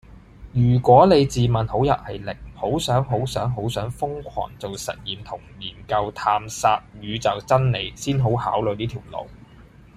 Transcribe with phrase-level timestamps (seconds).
[0.53, 6.67] 如果你自問好有毅力，好想好想好想瘋狂做實驗同研究探索
[6.99, 9.27] 宇宙真理先好考慮呢條路